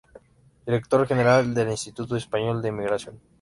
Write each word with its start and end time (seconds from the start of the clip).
Director 0.65 1.05
general 1.05 1.53
del 1.53 1.69
Instituto 1.69 2.15
Español 2.15 2.59
de 2.63 2.69
Emigración. 2.69 3.19